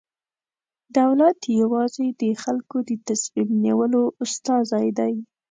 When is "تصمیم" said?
3.07-3.49